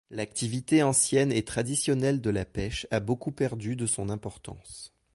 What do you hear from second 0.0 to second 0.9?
L'activité